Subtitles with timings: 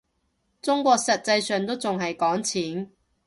[0.63, 2.91] 中國實際上都仲係講錢